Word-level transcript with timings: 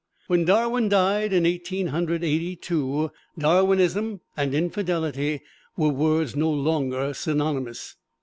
When 0.25 0.45
Darwin 0.45 0.89
died, 0.89 1.31
in 1.31 1.45
Eighteen 1.45 1.89
Hundred 1.89 2.23
Eighty 2.23 2.55
two, 2.55 3.11
Darwinism 3.37 4.21
and 4.35 4.55
infidelity 4.55 5.41
were 5.77 5.89
words 5.89 6.35
no 6.35 6.49
longer 6.49 7.13
synonymous. 7.13 7.97